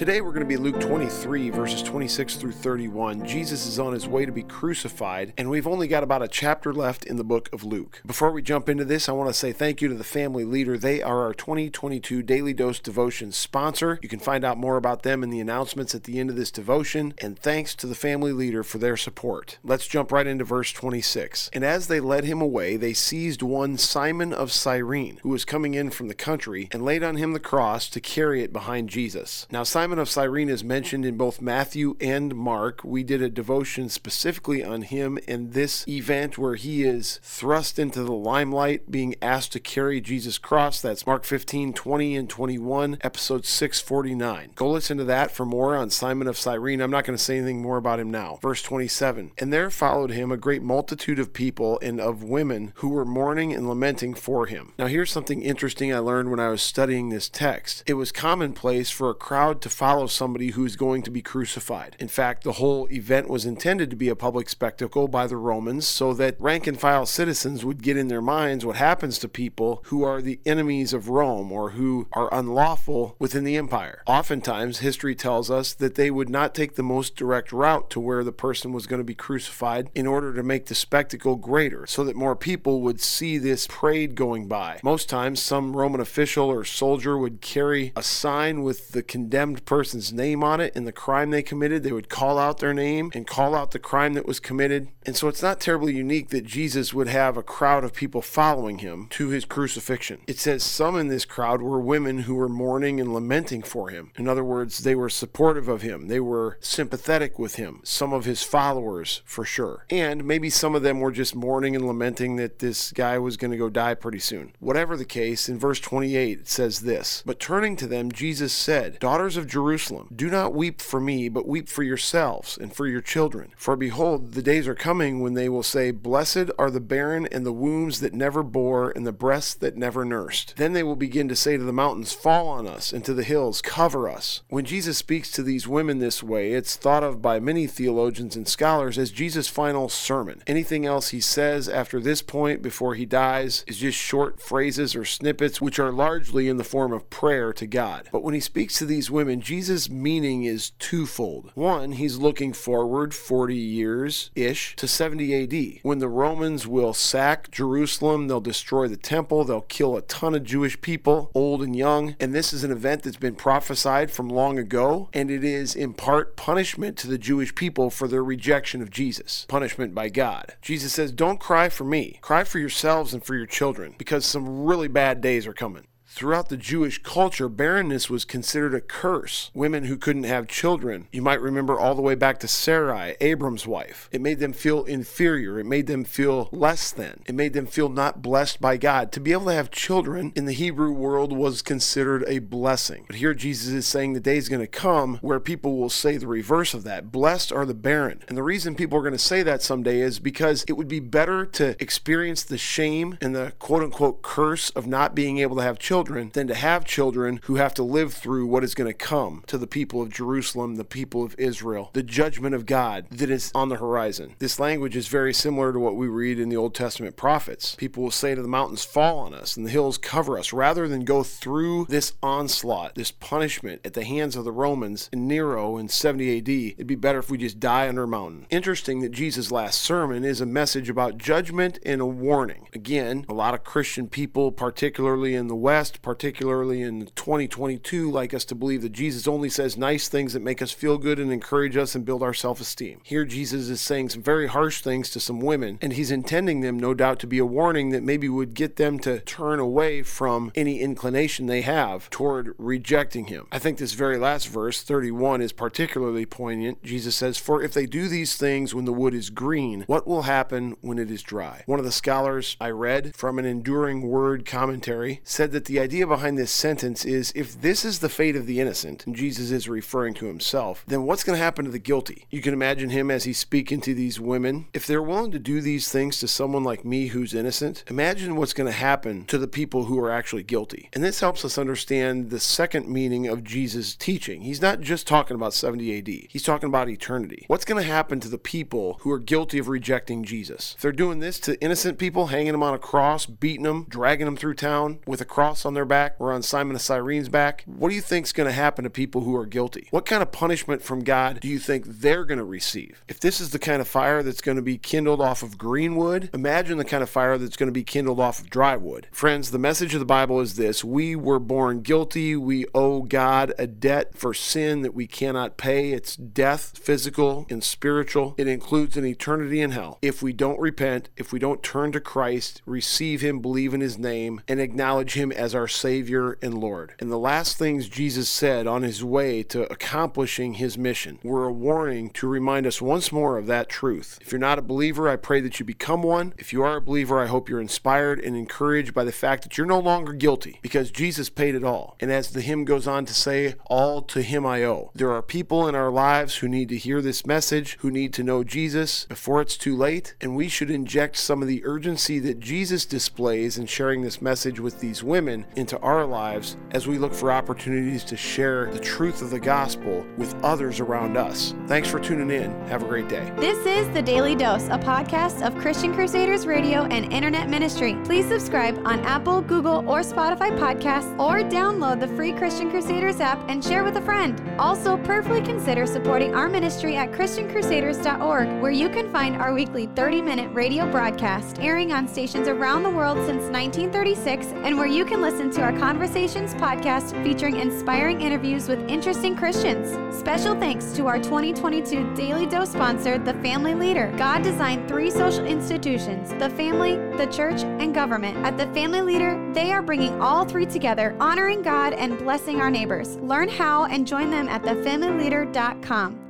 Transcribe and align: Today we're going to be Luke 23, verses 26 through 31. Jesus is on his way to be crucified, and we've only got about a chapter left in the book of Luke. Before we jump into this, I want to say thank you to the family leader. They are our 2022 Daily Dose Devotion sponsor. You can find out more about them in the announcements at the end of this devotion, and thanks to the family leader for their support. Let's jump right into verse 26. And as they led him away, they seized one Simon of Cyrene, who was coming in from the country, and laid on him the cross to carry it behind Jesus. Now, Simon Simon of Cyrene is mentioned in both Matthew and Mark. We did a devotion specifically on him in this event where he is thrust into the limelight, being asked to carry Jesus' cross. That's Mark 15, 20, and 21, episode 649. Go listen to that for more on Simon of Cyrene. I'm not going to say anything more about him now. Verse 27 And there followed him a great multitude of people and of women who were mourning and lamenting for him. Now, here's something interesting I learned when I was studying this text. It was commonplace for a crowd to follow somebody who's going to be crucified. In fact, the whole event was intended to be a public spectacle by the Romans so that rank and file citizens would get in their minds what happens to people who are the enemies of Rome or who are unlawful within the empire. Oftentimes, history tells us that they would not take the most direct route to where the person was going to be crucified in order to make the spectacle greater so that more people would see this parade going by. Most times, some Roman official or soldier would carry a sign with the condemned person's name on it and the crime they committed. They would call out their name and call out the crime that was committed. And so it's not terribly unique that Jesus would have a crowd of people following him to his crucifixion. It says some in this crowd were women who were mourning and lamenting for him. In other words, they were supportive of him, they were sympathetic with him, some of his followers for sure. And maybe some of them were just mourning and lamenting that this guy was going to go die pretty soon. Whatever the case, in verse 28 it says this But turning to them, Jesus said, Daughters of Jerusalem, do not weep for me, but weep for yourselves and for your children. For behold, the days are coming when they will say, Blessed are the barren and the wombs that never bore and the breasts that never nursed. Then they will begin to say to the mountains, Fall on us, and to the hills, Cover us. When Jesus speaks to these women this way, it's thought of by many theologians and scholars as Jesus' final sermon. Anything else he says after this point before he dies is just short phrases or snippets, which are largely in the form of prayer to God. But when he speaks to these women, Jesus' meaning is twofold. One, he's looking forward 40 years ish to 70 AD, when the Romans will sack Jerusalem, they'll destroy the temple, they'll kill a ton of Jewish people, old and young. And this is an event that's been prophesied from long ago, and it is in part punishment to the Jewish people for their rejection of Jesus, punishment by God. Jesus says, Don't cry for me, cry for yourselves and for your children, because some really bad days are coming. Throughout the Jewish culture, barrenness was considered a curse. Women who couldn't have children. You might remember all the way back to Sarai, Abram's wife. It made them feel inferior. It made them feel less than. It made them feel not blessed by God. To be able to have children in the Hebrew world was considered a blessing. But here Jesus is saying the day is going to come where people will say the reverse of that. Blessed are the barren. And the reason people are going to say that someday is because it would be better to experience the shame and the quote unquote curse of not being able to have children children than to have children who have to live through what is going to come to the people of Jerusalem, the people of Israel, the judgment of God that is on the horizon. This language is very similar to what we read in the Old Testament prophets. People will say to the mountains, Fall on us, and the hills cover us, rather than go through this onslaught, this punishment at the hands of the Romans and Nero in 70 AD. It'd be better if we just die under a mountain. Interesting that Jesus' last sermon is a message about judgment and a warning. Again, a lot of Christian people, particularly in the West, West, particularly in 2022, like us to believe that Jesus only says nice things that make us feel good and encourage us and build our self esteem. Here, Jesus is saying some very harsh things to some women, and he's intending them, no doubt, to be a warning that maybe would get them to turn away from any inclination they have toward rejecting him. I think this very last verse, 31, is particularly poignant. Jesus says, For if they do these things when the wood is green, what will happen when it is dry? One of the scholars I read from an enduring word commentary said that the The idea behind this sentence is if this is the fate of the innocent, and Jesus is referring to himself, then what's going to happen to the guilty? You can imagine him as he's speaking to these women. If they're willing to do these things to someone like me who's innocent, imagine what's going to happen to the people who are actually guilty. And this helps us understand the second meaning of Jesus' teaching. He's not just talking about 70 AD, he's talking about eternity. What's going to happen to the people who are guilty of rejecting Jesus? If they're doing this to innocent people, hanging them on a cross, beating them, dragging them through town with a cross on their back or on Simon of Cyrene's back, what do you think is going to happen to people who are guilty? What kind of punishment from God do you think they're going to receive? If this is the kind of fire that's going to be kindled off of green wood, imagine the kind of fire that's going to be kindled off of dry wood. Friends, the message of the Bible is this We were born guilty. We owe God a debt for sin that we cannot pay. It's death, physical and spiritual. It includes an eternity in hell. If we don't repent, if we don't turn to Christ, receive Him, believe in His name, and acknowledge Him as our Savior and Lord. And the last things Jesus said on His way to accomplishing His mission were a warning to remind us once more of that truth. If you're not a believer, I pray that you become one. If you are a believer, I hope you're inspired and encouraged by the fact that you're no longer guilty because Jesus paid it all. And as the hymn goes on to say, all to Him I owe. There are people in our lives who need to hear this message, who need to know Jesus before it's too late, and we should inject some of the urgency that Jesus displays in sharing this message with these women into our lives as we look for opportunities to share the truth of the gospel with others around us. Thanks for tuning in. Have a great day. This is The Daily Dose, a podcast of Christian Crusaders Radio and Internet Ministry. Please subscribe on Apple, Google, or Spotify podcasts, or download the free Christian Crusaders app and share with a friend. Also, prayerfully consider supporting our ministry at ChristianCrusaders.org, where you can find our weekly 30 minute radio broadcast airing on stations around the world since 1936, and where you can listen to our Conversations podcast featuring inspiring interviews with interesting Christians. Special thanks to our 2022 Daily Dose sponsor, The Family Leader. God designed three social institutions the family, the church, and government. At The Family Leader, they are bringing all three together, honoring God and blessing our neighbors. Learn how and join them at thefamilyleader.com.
Today 0.00 0.22
we're 0.22 0.32
going 0.32 0.40
to 0.40 0.46
be 0.46 0.56
Luke 0.56 0.80
23, 0.80 1.50
verses 1.50 1.82
26 1.82 2.36
through 2.36 2.52
31. 2.52 3.26
Jesus 3.26 3.66
is 3.66 3.78
on 3.78 3.92
his 3.92 4.08
way 4.08 4.24
to 4.24 4.32
be 4.32 4.42
crucified, 4.42 5.34
and 5.36 5.50
we've 5.50 5.66
only 5.66 5.86
got 5.88 6.02
about 6.02 6.22
a 6.22 6.26
chapter 6.26 6.72
left 6.72 7.04
in 7.04 7.16
the 7.16 7.22
book 7.22 7.50
of 7.52 7.64
Luke. 7.64 8.00
Before 8.06 8.32
we 8.32 8.40
jump 8.40 8.70
into 8.70 8.86
this, 8.86 9.10
I 9.10 9.12
want 9.12 9.28
to 9.28 9.34
say 9.34 9.52
thank 9.52 9.82
you 9.82 9.88
to 9.88 9.94
the 9.94 10.02
family 10.02 10.46
leader. 10.46 10.78
They 10.78 11.02
are 11.02 11.24
our 11.24 11.34
2022 11.34 12.22
Daily 12.22 12.54
Dose 12.54 12.80
Devotion 12.80 13.30
sponsor. 13.30 13.98
You 14.00 14.08
can 14.08 14.20
find 14.20 14.42
out 14.42 14.56
more 14.56 14.78
about 14.78 15.02
them 15.02 15.22
in 15.22 15.28
the 15.28 15.38
announcements 15.38 15.94
at 15.94 16.04
the 16.04 16.18
end 16.18 16.30
of 16.30 16.36
this 16.36 16.50
devotion, 16.50 17.12
and 17.18 17.38
thanks 17.38 17.74
to 17.74 17.86
the 17.86 17.94
family 17.94 18.32
leader 18.32 18.62
for 18.62 18.78
their 18.78 18.96
support. 18.96 19.58
Let's 19.62 19.86
jump 19.86 20.12
right 20.12 20.26
into 20.26 20.44
verse 20.44 20.72
26. 20.72 21.50
And 21.52 21.62
as 21.62 21.88
they 21.88 22.00
led 22.00 22.24
him 22.24 22.40
away, 22.40 22.78
they 22.78 22.94
seized 22.94 23.42
one 23.42 23.76
Simon 23.76 24.32
of 24.32 24.50
Cyrene, 24.50 25.20
who 25.22 25.28
was 25.28 25.44
coming 25.44 25.74
in 25.74 25.90
from 25.90 26.08
the 26.08 26.14
country, 26.14 26.70
and 26.72 26.86
laid 26.86 27.02
on 27.02 27.16
him 27.16 27.34
the 27.34 27.38
cross 27.38 27.90
to 27.90 28.00
carry 28.00 28.42
it 28.42 28.50
behind 28.50 28.88
Jesus. 28.88 29.46
Now, 29.50 29.62
Simon 29.62 29.89
Simon 29.90 30.02
of 30.02 30.08
Cyrene 30.08 30.48
is 30.48 30.62
mentioned 30.62 31.04
in 31.04 31.16
both 31.16 31.40
Matthew 31.40 31.96
and 32.00 32.32
Mark. 32.36 32.84
We 32.84 33.02
did 33.02 33.20
a 33.20 33.28
devotion 33.28 33.88
specifically 33.88 34.62
on 34.62 34.82
him 34.82 35.18
in 35.26 35.50
this 35.50 35.84
event 35.88 36.38
where 36.38 36.54
he 36.54 36.84
is 36.84 37.18
thrust 37.24 37.76
into 37.76 38.04
the 38.04 38.12
limelight, 38.12 38.88
being 38.88 39.16
asked 39.20 39.50
to 39.50 39.58
carry 39.58 40.00
Jesus' 40.00 40.38
cross. 40.38 40.80
That's 40.80 41.08
Mark 41.08 41.24
15, 41.24 41.72
20, 41.72 42.16
and 42.16 42.30
21, 42.30 42.98
episode 43.00 43.44
649. 43.44 44.52
Go 44.54 44.70
listen 44.70 44.96
to 44.96 45.04
that 45.06 45.32
for 45.32 45.44
more 45.44 45.74
on 45.74 45.90
Simon 45.90 46.28
of 46.28 46.38
Cyrene. 46.38 46.80
I'm 46.80 46.92
not 46.92 47.04
going 47.04 47.18
to 47.18 47.24
say 47.24 47.38
anything 47.38 47.60
more 47.60 47.76
about 47.76 47.98
him 47.98 48.12
now. 48.12 48.38
Verse 48.40 48.62
27 48.62 49.32
And 49.38 49.52
there 49.52 49.70
followed 49.70 50.12
him 50.12 50.30
a 50.30 50.36
great 50.36 50.62
multitude 50.62 51.18
of 51.18 51.32
people 51.32 51.80
and 51.82 52.00
of 52.00 52.22
women 52.22 52.74
who 52.76 52.90
were 52.90 53.04
mourning 53.04 53.52
and 53.52 53.68
lamenting 53.68 54.14
for 54.14 54.46
him. 54.46 54.72
Now, 54.78 54.86
here's 54.86 55.10
something 55.10 55.42
interesting 55.42 55.92
I 55.92 55.98
learned 55.98 56.30
when 56.30 56.38
I 56.38 56.50
was 56.50 56.62
studying 56.62 57.08
this 57.08 57.28
text. 57.28 57.82
It 57.88 57.94
was 57.94 58.12
commonplace 58.12 58.90
for 58.90 59.10
a 59.10 59.14
crowd 59.14 59.60
to 59.62 59.79
follow 59.80 60.06
somebody 60.06 60.50
who's 60.50 60.76
going 60.76 61.00
to 61.00 61.10
be 61.10 61.22
crucified. 61.22 61.96
In 61.98 62.08
fact, 62.08 62.44
the 62.44 62.52
whole 62.52 62.86
event 62.90 63.30
was 63.30 63.46
intended 63.46 63.88
to 63.88 63.96
be 63.96 64.10
a 64.10 64.14
public 64.14 64.50
spectacle 64.50 65.08
by 65.08 65.26
the 65.26 65.38
Romans 65.38 65.86
so 65.86 66.12
that 66.12 66.38
rank 66.38 66.66
and 66.66 66.78
file 66.78 67.06
citizens 67.06 67.64
would 67.64 67.82
get 67.82 67.96
in 67.96 68.08
their 68.08 68.20
minds 68.20 68.66
what 68.66 68.76
happens 68.76 69.18
to 69.18 69.26
people 69.26 69.80
who 69.86 70.02
are 70.02 70.20
the 70.20 70.38
enemies 70.44 70.92
of 70.92 71.08
Rome 71.08 71.50
or 71.50 71.70
who 71.70 72.08
are 72.12 72.28
unlawful 72.30 73.16
within 73.18 73.42
the 73.42 73.56
empire. 73.56 74.02
Oftentimes, 74.06 74.80
history 74.80 75.14
tells 75.14 75.50
us 75.50 75.72
that 75.72 75.94
they 75.94 76.10
would 76.10 76.28
not 76.28 76.54
take 76.54 76.74
the 76.74 76.82
most 76.82 77.16
direct 77.16 77.50
route 77.50 77.88
to 77.88 78.00
where 78.00 78.22
the 78.22 78.32
person 78.32 78.74
was 78.74 78.86
going 78.86 79.00
to 79.00 79.04
be 79.04 79.14
crucified 79.14 79.88
in 79.94 80.06
order 80.06 80.34
to 80.34 80.42
make 80.42 80.66
the 80.66 80.74
spectacle 80.74 81.36
greater 81.36 81.86
so 81.86 82.04
that 82.04 82.14
more 82.14 82.36
people 82.36 82.82
would 82.82 83.00
see 83.00 83.38
this 83.38 83.66
parade 83.66 84.14
going 84.14 84.46
by. 84.46 84.78
Most 84.82 85.08
times, 85.08 85.40
some 85.40 85.74
Roman 85.74 86.02
official 86.02 86.50
or 86.50 86.66
soldier 86.66 87.16
would 87.16 87.40
carry 87.40 87.94
a 87.96 88.02
sign 88.02 88.62
with 88.62 88.90
the 88.90 89.02
condemned 89.02 89.59
person's 89.64 90.12
name 90.12 90.42
on 90.42 90.60
it 90.60 90.74
and 90.74 90.86
the 90.86 90.92
crime 90.92 91.30
they 91.30 91.42
committed. 91.42 91.82
They 91.82 91.92
would 91.92 92.08
call 92.08 92.38
out 92.38 92.58
their 92.58 92.74
name 92.74 93.10
and 93.14 93.26
call 93.26 93.54
out 93.54 93.70
the 93.70 93.78
crime 93.78 94.14
that 94.14 94.26
was 94.26 94.40
committed. 94.40 94.88
And 95.06 95.16
so 95.16 95.28
it's 95.28 95.42
not 95.42 95.60
terribly 95.60 95.94
unique 95.94 96.30
that 96.30 96.44
Jesus 96.44 96.92
would 96.92 97.08
have 97.08 97.36
a 97.36 97.42
crowd 97.42 97.84
of 97.84 97.94
people 97.94 98.22
following 98.22 98.78
him 98.78 99.06
to 99.10 99.28
his 99.28 99.44
crucifixion. 99.44 100.20
It 100.26 100.38
says 100.38 100.62
some 100.62 100.96
in 100.96 101.08
this 101.08 101.24
crowd 101.24 101.62
were 101.62 101.80
women 101.80 102.20
who 102.20 102.34
were 102.34 102.48
mourning 102.48 103.00
and 103.00 103.14
lamenting 103.14 103.62
for 103.62 103.88
him. 103.90 104.12
In 104.16 104.28
other 104.28 104.44
words, 104.44 104.78
they 104.78 104.94
were 104.94 105.08
supportive 105.08 105.68
of 105.68 105.82
him, 105.82 106.08
they 106.08 106.20
were 106.20 106.58
sympathetic 106.60 107.38
with 107.38 107.56
him, 107.56 107.80
some 107.84 108.12
of 108.12 108.24
his 108.24 108.42
followers 108.42 109.22
for 109.24 109.44
sure. 109.44 109.84
And 109.90 110.24
maybe 110.24 110.50
some 110.50 110.74
of 110.74 110.82
them 110.82 111.00
were 111.00 111.12
just 111.12 111.34
mourning 111.34 111.74
and 111.74 111.86
lamenting 111.86 112.36
that 112.36 112.58
this 112.58 112.92
guy 112.92 113.18
was 113.18 113.36
going 113.36 113.50
to 113.50 113.56
go 113.56 113.68
die 113.68 113.94
pretty 113.94 114.18
soon. 114.18 114.52
Whatever 114.58 114.96
the 114.96 115.04
case, 115.04 115.48
in 115.48 115.58
verse 115.58 115.80
28 115.80 116.40
it 116.40 116.48
says 116.48 116.80
this 116.80 117.22
But 117.26 117.40
turning 117.40 117.76
to 117.76 117.86
them, 117.86 118.12
Jesus 118.12 118.52
said, 118.52 118.98
Daughters 118.98 119.36
of 119.36 119.46
Jerusalem, 119.50 120.08
do 120.14 120.30
not 120.30 120.54
weep 120.54 120.80
for 120.80 121.00
me, 121.00 121.28
but 121.28 121.46
weep 121.46 121.68
for 121.68 121.82
yourselves 121.82 122.56
and 122.56 122.74
for 122.74 122.86
your 122.86 123.00
children. 123.00 123.52
For 123.56 123.76
behold, 123.76 124.32
the 124.32 124.42
days 124.42 124.66
are 124.66 124.74
coming 124.74 125.20
when 125.20 125.34
they 125.34 125.48
will 125.48 125.62
say, 125.62 125.90
Blessed 125.90 126.50
are 126.58 126.70
the 126.70 126.80
barren 126.80 127.26
and 127.26 127.44
the 127.44 127.52
wombs 127.52 128.00
that 128.00 128.14
never 128.14 128.42
bore 128.42 128.90
and 128.90 129.06
the 129.06 129.12
breasts 129.12 129.54
that 129.54 129.76
never 129.76 130.04
nursed. 130.04 130.54
Then 130.56 130.72
they 130.72 130.82
will 130.82 130.96
begin 130.96 131.28
to 131.28 131.36
say 131.36 131.56
to 131.56 131.62
the 131.62 131.72
mountains, 131.72 132.12
Fall 132.12 132.48
on 132.48 132.66
us, 132.66 132.92
and 132.92 133.04
to 133.04 133.12
the 133.12 133.24
hills, 133.24 133.60
Cover 133.60 134.08
us. 134.08 134.42
When 134.48 134.64
Jesus 134.64 134.98
speaks 134.98 135.30
to 135.32 135.42
these 135.42 135.68
women 135.68 135.98
this 135.98 136.22
way, 136.22 136.52
it's 136.52 136.76
thought 136.76 137.02
of 137.02 137.20
by 137.20 137.40
many 137.40 137.66
theologians 137.66 138.36
and 138.36 138.46
scholars 138.46 138.96
as 138.98 139.10
Jesus' 139.10 139.48
final 139.48 139.88
sermon. 139.88 140.42
Anything 140.46 140.86
else 140.86 141.10
he 141.10 141.20
says 141.20 141.68
after 141.68 142.00
this 142.00 142.22
point 142.22 142.62
before 142.62 142.94
he 142.94 143.04
dies 143.04 143.64
is 143.66 143.78
just 143.78 143.98
short 143.98 144.40
phrases 144.40 144.94
or 144.94 145.04
snippets, 145.04 145.60
which 145.60 145.78
are 145.78 145.92
largely 145.92 146.48
in 146.48 146.56
the 146.56 146.64
form 146.64 146.92
of 146.92 147.10
prayer 147.10 147.52
to 147.52 147.66
God. 147.66 148.08
But 148.12 148.22
when 148.22 148.34
he 148.34 148.40
speaks 148.40 148.78
to 148.78 148.86
these 148.86 149.10
women, 149.10 149.39
Jesus' 149.40 149.90
meaning 149.90 150.44
is 150.44 150.70
twofold. 150.70 151.52
One, 151.54 151.92
he's 151.92 152.18
looking 152.18 152.52
forward 152.52 153.14
40 153.14 153.54
years 153.54 154.30
ish 154.34 154.76
to 154.76 154.88
70 154.88 155.44
AD, 155.44 155.80
when 155.82 155.98
the 155.98 156.08
Romans 156.08 156.66
will 156.66 156.92
sack 156.92 157.50
Jerusalem, 157.50 158.28
they'll 158.28 158.40
destroy 158.40 158.88
the 158.88 158.96
temple, 158.96 159.44
they'll 159.44 159.60
kill 159.62 159.96
a 159.96 160.02
ton 160.02 160.34
of 160.34 160.44
Jewish 160.44 160.80
people, 160.80 161.30
old 161.34 161.62
and 161.62 161.76
young. 161.76 162.16
And 162.20 162.34
this 162.34 162.52
is 162.52 162.64
an 162.64 162.72
event 162.72 163.02
that's 163.02 163.16
been 163.16 163.34
prophesied 163.34 164.10
from 164.10 164.28
long 164.28 164.58
ago, 164.58 165.08
and 165.12 165.30
it 165.30 165.44
is 165.44 165.74
in 165.74 165.94
part 165.94 166.36
punishment 166.36 166.96
to 166.98 167.08
the 167.08 167.18
Jewish 167.18 167.54
people 167.54 167.90
for 167.90 168.08
their 168.08 168.24
rejection 168.24 168.82
of 168.82 168.90
Jesus, 168.90 169.46
punishment 169.48 169.94
by 169.94 170.08
God. 170.08 170.54
Jesus 170.62 170.92
says, 170.92 171.12
Don't 171.12 171.40
cry 171.40 171.68
for 171.68 171.84
me, 171.84 172.18
cry 172.20 172.44
for 172.44 172.58
yourselves 172.58 173.12
and 173.12 173.24
for 173.24 173.34
your 173.34 173.46
children, 173.46 173.94
because 173.98 174.24
some 174.24 174.64
really 174.64 174.88
bad 174.88 175.20
days 175.20 175.46
are 175.46 175.52
coming. 175.52 175.86
Throughout 176.12 176.48
the 176.48 176.56
Jewish 176.56 177.00
culture, 177.04 177.48
barrenness 177.48 178.10
was 178.10 178.24
considered 178.24 178.74
a 178.74 178.80
curse. 178.80 179.52
Women 179.54 179.84
who 179.84 179.96
couldn't 179.96 180.24
have 180.24 180.48
children. 180.48 181.06
You 181.12 181.22
might 181.22 181.40
remember 181.40 181.78
all 181.78 181.94
the 181.94 182.02
way 182.02 182.16
back 182.16 182.40
to 182.40 182.48
Sarai, 182.48 183.14
Abram's 183.20 183.64
wife. 183.64 184.08
It 184.10 184.20
made 184.20 184.40
them 184.40 184.52
feel 184.52 184.84
inferior. 184.84 185.60
It 185.60 185.66
made 185.66 185.86
them 185.86 186.02
feel 186.02 186.48
less 186.50 186.90
than. 186.90 187.22
It 187.26 187.36
made 187.36 187.52
them 187.52 187.66
feel 187.66 187.88
not 187.88 188.22
blessed 188.22 188.60
by 188.60 188.76
God. 188.76 189.12
To 189.12 189.20
be 189.20 189.30
able 189.30 189.46
to 189.46 189.54
have 189.54 189.70
children 189.70 190.32
in 190.34 190.46
the 190.46 190.52
Hebrew 190.52 190.90
world 190.90 191.32
was 191.32 191.62
considered 191.62 192.24
a 192.26 192.40
blessing. 192.40 193.04
But 193.06 193.16
here 193.16 193.32
Jesus 193.32 193.68
is 193.68 193.86
saying 193.86 194.12
the 194.12 194.20
day 194.20 194.36
is 194.36 194.48
going 194.48 194.60
to 194.60 194.66
come 194.66 195.18
where 195.22 195.40
people 195.40 195.78
will 195.78 195.88
say 195.88 196.16
the 196.16 196.26
reverse 196.26 196.74
of 196.74 196.82
that. 196.84 197.12
Blessed 197.12 197.52
are 197.52 197.64
the 197.64 197.72
barren. 197.72 198.24
And 198.26 198.36
the 198.36 198.42
reason 198.42 198.74
people 198.74 198.98
are 198.98 199.02
going 199.02 199.12
to 199.12 199.18
say 199.18 199.44
that 199.44 199.62
someday 199.62 200.00
is 200.00 200.18
because 200.18 200.64
it 200.66 200.72
would 200.72 200.88
be 200.88 201.00
better 201.00 201.46
to 201.46 201.80
experience 201.80 202.42
the 202.42 202.58
shame 202.58 203.16
and 203.22 203.32
the 203.32 203.52
quote 203.60 203.84
unquote 203.84 204.22
curse 204.22 204.70
of 204.70 204.88
not 204.88 205.14
being 205.14 205.38
able 205.38 205.54
to 205.54 205.62
have 205.62 205.78
children 205.78 205.99
children 206.00 206.30
than 206.32 206.46
to 206.46 206.54
have 206.54 206.86
children 206.86 207.40
who 207.42 207.56
have 207.56 207.74
to 207.74 207.82
live 207.82 208.14
through 208.14 208.46
what 208.46 208.64
is 208.64 208.74
going 208.74 208.88
to 208.88 208.94
come 208.94 209.44
to 209.46 209.58
the 209.58 209.66
people 209.66 210.00
of 210.00 210.08
Jerusalem, 210.08 210.76
the 210.76 210.84
people 210.84 211.22
of 211.22 211.34
Israel, 211.36 211.90
the 211.92 212.02
judgment 212.02 212.54
of 212.54 212.64
God 212.64 213.04
that 213.10 213.28
is 213.28 213.52
on 213.54 213.68
the 213.68 213.76
horizon. 213.76 214.34
This 214.38 214.58
language 214.58 214.96
is 214.96 215.08
very 215.08 215.34
similar 215.34 215.74
to 215.74 215.78
what 215.78 215.96
we 215.96 216.08
read 216.08 216.40
in 216.40 216.48
the 216.48 216.56
Old 216.56 216.74
Testament 216.74 217.16
prophets. 217.16 217.74
People 217.74 218.02
will 218.02 218.10
say 218.10 218.34
to 218.34 218.40
the 218.40 218.48
mountains, 218.48 218.82
Fall 218.82 219.18
on 219.18 219.34
us, 219.34 219.58
and 219.58 219.66
the 219.66 219.70
hills 219.70 219.98
cover 219.98 220.38
us, 220.38 220.54
rather 220.54 220.88
than 220.88 221.04
go 221.04 221.22
through 221.22 221.84
this 221.90 222.14
onslaught, 222.22 222.94
this 222.94 223.10
punishment 223.10 223.82
at 223.84 223.92
the 223.92 224.04
hands 224.04 224.36
of 224.36 224.46
the 224.46 224.52
Romans 224.52 225.10
and 225.12 225.28
Nero 225.28 225.76
in 225.76 225.90
70 225.90 226.38
AD. 226.38 226.48
It'd 226.48 226.86
be 226.86 226.94
better 226.94 227.18
if 227.18 227.28
we 227.28 227.36
just 227.36 227.60
die 227.60 227.90
under 227.90 228.04
a 228.04 228.08
mountain. 228.08 228.46
Interesting 228.48 229.00
that 229.00 229.12
Jesus' 229.12 229.52
last 229.52 229.82
sermon 229.82 230.24
is 230.24 230.40
a 230.40 230.46
message 230.46 230.88
about 230.88 231.18
judgment 231.18 231.78
and 231.84 232.00
a 232.00 232.06
warning. 232.06 232.68
Again, 232.72 233.26
a 233.28 233.34
lot 233.34 233.52
of 233.52 233.64
Christian 233.64 234.08
people, 234.08 234.50
particularly 234.50 235.34
in 235.34 235.48
the 235.48 235.54
West, 235.54 235.89
West, 235.90 236.02
particularly 236.02 236.82
in 236.82 237.06
2022, 237.16 238.10
like 238.10 238.32
us 238.32 238.44
to 238.44 238.54
believe 238.54 238.82
that 238.82 238.92
Jesus 238.92 239.26
only 239.26 239.48
says 239.48 239.76
nice 239.76 240.08
things 240.08 240.32
that 240.34 240.42
make 240.42 240.62
us 240.62 240.70
feel 240.70 240.98
good 240.98 241.18
and 241.18 241.32
encourage 241.32 241.76
us 241.76 241.96
and 241.96 242.04
build 242.04 242.22
our 242.22 242.34
self 242.34 242.60
esteem. 242.60 243.00
Here, 243.02 243.24
Jesus 243.24 243.68
is 243.68 243.80
saying 243.80 244.10
some 244.10 244.22
very 244.22 244.46
harsh 244.46 244.82
things 244.82 245.10
to 245.10 245.20
some 245.20 245.40
women, 245.40 245.78
and 245.82 245.94
he's 245.94 246.12
intending 246.12 246.60
them, 246.60 246.78
no 246.78 246.94
doubt, 246.94 247.18
to 247.20 247.26
be 247.26 247.38
a 247.38 247.44
warning 247.44 247.90
that 247.90 248.04
maybe 248.04 248.28
would 248.28 248.54
get 248.54 248.76
them 248.76 249.00
to 249.00 249.20
turn 249.20 249.58
away 249.58 250.02
from 250.02 250.52
any 250.54 250.80
inclination 250.80 251.46
they 251.46 251.62
have 251.62 252.08
toward 252.10 252.54
rejecting 252.56 253.26
him. 253.26 253.48
I 253.50 253.58
think 253.58 253.78
this 253.78 253.94
very 253.94 254.16
last 254.16 254.46
verse, 254.46 254.82
31, 254.82 255.40
is 255.40 255.52
particularly 255.52 256.24
poignant. 256.24 256.84
Jesus 256.84 257.16
says, 257.16 257.36
For 257.36 257.62
if 257.62 257.74
they 257.74 257.86
do 257.86 258.06
these 258.06 258.36
things 258.36 258.74
when 258.74 258.84
the 258.84 258.92
wood 258.92 259.14
is 259.14 259.30
green, 259.30 259.82
what 259.88 260.06
will 260.06 260.22
happen 260.22 260.76
when 260.82 261.00
it 261.00 261.10
is 261.10 261.22
dry? 261.22 261.64
One 261.66 261.80
of 261.80 261.84
the 261.84 261.90
scholars 261.90 262.56
I 262.60 262.70
read 262.70 263.16
from 263.16 263.40
an 263.40 263.44
enduring 263.44 264.02
word 264.02 264.46
commentary 264.46 265.20
said 265.24 265.50
that 265.50 265.64
the 265.64 265.79
The 265.80 265.84
idea 265.84 266.06
behind 266.06 266.36
this 266.36 266.50
sentence 266.50 267.06
is 267.06 267.32
if 267.34 267.58
this 267.58 267.86
is 267.86 268.00
the 268.00 268.10
fate 268.10 268.36
of 268.36 268.44
the 268.44 268.60
innocent, 268.60 269.06
and 269.06 269.16
Jesus 269.16 269.50
is 269.50 269.66
referring 269.66 270.12
to 270.12 270.26
himself, 270.26 270.84
then 270.86 271.04
what's 271.04 271.24
going 271.24 271.38
to 271.38 271.42
happen 271.42 271.64
to 271.64 271.70
the 271.70 271.78
guilty? 271.78 272.26
You 272.28 272.42
can 272.42 272.52
imagine 272.52 272.90
him 272.90 273.10
as 273.10 273.24
he's 273.24 273.38
speaking 273.38 273.80
to 273.80 273.94
these 273.94 274.20
women. 274.20 274.66
If 274.74 274.86
they're 274.86 275.02
willing 275.02 275.30
to 275.30 275.38
do 275.38 275.62
these 275.62 275.90
things 275.90 276.20
to 276.20 276.28
someone 276.28 276.64
like 276.64 276.84
me 276.84 277.06
who's 277.06 277.32
innocent, 277.32 277.82
imagine 277.88 278.36
what's 278.36 278.52
going 278.52 278.66
to 278.66 278.76
happen 278.76 279.24
to 279.28 279.38
the 279.38 279.48
people 279.48 279.84
who 279.84 279.98
are 280.00 280.10
actually 280.10 280.42
guilty. 280.42 280.90
And 280.92 281.02
this 281.02 281.20
helps 281.20 281.46
us 281.46 281.56
understand 281.56 282.28
the 282.28 282.40
second 282.40 282.86
meaning 282.86 283.26
of 283.26 283.42
Jesus' 283.42 283.94
teaching. 283.94 284.42
He's 284.42 284.60
not 284.60 284.82
just 284.82 285.06
talking 285.06 285.34
about 285.34 285.54
70 285.54 285.96
AD, 285.96 286.08
he's 286.28 286.42
talking 286.42 286.68
about 286.68 286.90
eternity. 286.90 287.46
What's 287.46 287.64
going 287.64 287.82
to 287.82 287.90
happen 287.90 288.20
to 288.20 288.28
the 288.28 288.36
people 288.36 288.98
who 289.00 289.10
are 289.10 289.18
guilty 289.18 289.58
of 289.58 289.70
rejecting 289.70 290.24
Jesus? 290.24 290.74
If 290.76 290.82
they're 290.82 290.92
doing 290.92 291.20
this 291.20 291.40
to 291.40 291.58
innocent 291.62 291.96
people, 291.96 292.26
hanging 292.26 292.52
them 292.52 292.62
on 292.62 292.74
a 292.74 292.78
cross, 292.78 293.24
beating 293.24 293.62
them, 293.62 293.86
dragging 293.88 294.26
them 294.26 294.36
through 294.36 294.56
town 294.56 294.98
with 295.06 295.22
a 295.22 295.24
cross 295.24 295.64
on 295.69 295.69
their 295.74 295.84
back 295.84 296.16
or 296.18 296.32
on 296.32 296.42
Simon 296.42 296.76
of 296.76 296.82
Cyrene's 296.82 297.28
back, 297.28 297.64
what 297.66 297.88
do 297.88 297.94
you 297.94 298.00
think 298.00 298.26
is 298.26 298.32
going 298.32 298.48
to 298.48 298.52
happen 298.52 298.84
to 298.84 298.90
people 298.90 299.22
who 299.22 299.36
are 299.36 299.46
guilty? 299.46 299.88
What 299.90 300.06
kind 300.06 300.22
of 300.22 300.32
punishment 300.32 300.82
from 300.82 301.04
God 301.04 301.40
do 301.40 301.48
you 301.48 301.58
think 301.58 301.84
they're 301.86 302.24
going 302.24 302.38
to 302.38 302.44
receive? 302.44 303.02
If 303.08 303.20
this 303.20 303.40
is 303.40 303.50
the 303.50 303.58
kind 303.58 303.80
of 303.80 303.88
fire 303.88 304.22
that's 304.22 304.40
going 304.40 304.56
to 304.56 304.62
be 304.62 304.78
kindled 304.78 305.20
off 305.20 305.42
of 305.42 305.58
green 305.58 305.96
wood, 305.96 306.30
imagine 306.32 306.78
the 306.78 306.84
kind 306.84 307.02
of 307.02 307.10
fire 307.10 307.38
that's 307.38 307.56
going 307.56 307.68
to 307.68 307.72
be 307.72 307.84
kindled 307.84 308.20
off 308.20 308.40
of 308.40 308.50
dry 308.50 308.76
wood. 308.76 309.06
Friends, 309.10 309.50
the 309.50 309.58
message 309.58 309.94
of 309.94 310.00
the 310.00 310.06
Bible 310.06 310.40
is 310.40 310.56
this 310.56 310.84
We 310.84 311.16
were 311.16 311.38
born 311.38 311.82
guilty. 311.82 312.36
We 312.36 312.66
owe 312.74 313.02
God 313.02 313.52
a 313.58 313.66
debt 313.66 314.16
for 314.16 314.34
sin 314.34 314.82
that 314.82 314.94
we 314.94 315.06
cannot 315.06 315.56
pay. 315.56 315.92
It's 315.92 316.16
death, 316.16 316.78
physical 316.78 317.46
and 317.50 317.62
spiritual. 317.62 318.34
It 318.38 318.48
includes 318.48 318.96
an 318.96 319.04
eternity 319.04 319.60
in 319.60 319.72
hell. 319.72 319.98
If 320.02 320.22
we 320.22 320.32
don't 320.32 320.60
repent, 320.60 321.08
if 321.16 321.32
we 321.32 321.38
don't 321.38 321.62
turn 321.62 321.92
to 321.92 322.00
Christ, 322.00 322.62
receive 322.66 323.20
Him, 323.20 323.40
believe 323.40 323.74
in 323.74 323.80
His 323.80 323.98
name, 323.98 324.40
and 324.48 324.60
acknowledge 324.60 325.14
Him 325.14 325.32
as 325.32 325.54
our 325.54 325.59
Savior 325.68 326.38
and 326.42 326.58
Lord. 326.58 326.94
And 326.98 327.10
the 327.10 327.18
last 327.18 327.56
things 327.56 327.88
Jesus 327.88 328.28
said 328.28 328.66
on 328.66 328.82
His 328.82 329.04
way 329.04 329.42
to 329.44 329.70
accomplishing 329.72 330.54
His 330.54 330.78
mission 330.78 331.18
were 331.22 331.46
a 331.46 331.52
warning 331.52 332.10
to 332.10 332.28
remind 332.28 332.66
us 332.66 332.82
once 332.82 333.12
more 333.12 333.38
of 333.38 333.46
that 333.46 333.68
truth. 333.68 334.18
If 334.20 334.32
you're 334.32 334.38
not 334.38 334.58
a 334.58 334.62
believer, 334.62 335.08
I 335.08 335.16
pray 335.16 335.40
that 335.40 335.58
you 335.58 335.66
become 335.66 336.02
one. 336.02 336.34
If 336.38 336.52
you 336.52 336.62
are 336.62 336.76
a 336.76 336.82
believer, 336.82 337.20
I 337.20 337.26
hope 337.26 337.48
you're 337.48 337.60
inspired 337.60 338.20
and 338.20 338.36
encouraged 338.36 338.94
by 338.94 339.04
the 339.04 339.12
fact 339.12 339.42
that 339.42 339.56
you're 339.56 339.66
no 339.66 339.80
longer 339.80 340.12
guilty 340.12 340.58
because 340.62 340.90
Jesus 340.90 341.28
paid 341.28 341.54
it 341.54 341.64
all. 341.64 341.96
And 342.00 342.10
as 342.12 342.30
the 342.30 342.40
hymn 342.40 342.64
goes 342.64 342.86
on 342.86 343.04
to 343.06 343.14
say, 343.14 343.54
all 343.66 344.02
to 344.02 344.22
Him 344.22 344.46
I 344.46 344.64
owe. 344.64 344.90
There 344.94 345.12
are 345.12 345.22
people 345.22 345.68
in 345.68 345.74
our 345.74 345.90
lives 345.90 346.36
who 346.36 346.48
need 346.48 346.68
to 346.70 346.76
hear 346.76 347.00
this 347.00 347.26
message, 347.26 347.76
who 347.80 347.90
need 347.90 348.12
to 348.14 348.22
know 348.22 348.44
Jesus 348.44 349.04
before 349.06 349.40
it's 349.40 349.56
too 349.56 349.76
late, 349.76 350.14
and 350.20 350.36
we 350.36 350.48
should 350.48 350.70
inject 350.70 351.16
some 351.16 351.42
of 351.42 351.48
the 351.48 351.64
urgency 351.64 352.18
that 352.20 352.40
Jesus 352.40 352.84
displays 352.86 353.58
in 353.58 353.66
sharing 353.66 354.02
this 354.02 354.22
message 354.22 354.60
with 354.60 354.80
these 354.80 355.02
women 355.02 355.46
into 355.56 355.78
our 355.80 356.04
lives 356.04 356.56
as 356.72 356.86
we 356.86 356.98
look 356.98 357.12
for 357.12 357.32
opportunities 357.32 358.04
to 358.04 358.16
share 358.16 358.70
the 358.70 358.78
truth 358.78 359.22
of 359.22 359.30
the 359.30 359.40
gospel 359.40 360.06
with 360.16 360.34
others 360.44 360.80
around 360.80 361.16
us. 361.16 361.54
Thanks 361.66 361.88
for 361.88 361.98
tuning 361.98 362.30
in. 362.30 362.50
Have 362.68 362.82
a 362.82 362.86
great 362.86 363.08
day. 363.08 363.32
This 363.36 363.58
is 363.66 363.88
The 363.94 364.02
Daily 364.02 364.34
Dose, 364.34 364.66
a 364.68 364.78
podcast 364.78 365.46
of 365.46 365.56
Christian 365.58 365.92
Crusaders 365.94 366.46
Radio 366.46 366.84
and 366.84 367.12
Internet 367.12 367.48
Ministry. 367.48 367.96
Please 368.04 368.26
subscribe 368.26 368.80
on 368.86 369.00
Apple, 369.00 369.40
Google, 369.40 369.78
or 369.88 370.00
Spotify 370.00 370.56
podcasts, 370.58 371.12
or 371.18 371.40
download 371.48 372.00
the 372.00 372.08
free 372.08 372.32
Christian 372.32 372.70
Crusaders 372.70 373.20
app 373.20 373.38
and 373.48 373.64
share 373.64 373.84
with 373.84 373.96
a 373.96 374.02
friend. 374.02 374.40
Also, 374.58 374.96
prayerfully 374.98 375.42
consider 375.42 375.86
supporting 375.86 376.34
our 376.34 376.48
ministry 376.48 376.96
at 376.96 377.12
ChristianCrusaders.org, 377.12 378.60
where 378.60 378.70
you 378.70 378.88
can 378.88 379.10
find 379.12 379.36
our 379.36 379.52
weekly 379.52 379.86
30 379.88 380.22
minute 380.22 380.52
radio 380.54 380.90
broadcast 380.90 381.58
airing 381.60 381.92
on 381.92 382.06
stations 382.06 382.48
around 382.48 382.82
the 382.82 382.90
world 382.90 383.16
since 383.26 383.44
1936, 383.50 384.46
and 384.64 384.76
where 384.76 384.86
you 384.86 385.04
can 385.04 385.20
listen 385.40 385.58
to 385.58 385.62
our 385.62 385.78
Conversations 385.78 386.52
podcast 386.56 387.24
featuring 387.24 387.56
inspiring 387.56 388.20
interviews 388.20 388.68
with 388.68 388.78
interesting 388.90 389.34
Christians. 389.34 389.96
Special 390.14 390.54
thanks 390.54 390.92
to 390.92 391.06
our 391.06 391.16
2022 391.16 392.12
Daily 392.14 392.44
Dose 392.44 392.72
sponsor, 392.72 393.16
The 393.16 393.32
Family 393.34 393.74
Leader. 393.74 394.12
God 394.18 394.42
designed 394.42 394.86
three 394.86 395.10
social 395.10 395.46
institutions 395.46 396.34
the 396.34 396.50
family, 396.50 396.96
the 397.16 397.24
church, 397.26 397.62
and 397.62 397.94
government. 397.94 398.36
At 398.44 398.58
The 398.58 398.66
Family 398.74 399.00
Leader, 399.00 399.52
they 399.54 399.72
are 399.72 399.80
bringing 399.80 400.20
all 400.20 400.44
three 400.44 400.66
together, 400.66 401.16
honoring 401.18 401.62
God 401.62 401.94
and 401.94 402.18
blessing 402.18 402.60
our 402.60 402.70
neighbors. 402.70 403.16
Learn 403.16 403.48
how 403.48 403.86
and 403.86 404.06
join 404.06 404.30
them 404.30 404.46
at 404.46 404.62
thefamilyleader.com. 404.62 406.29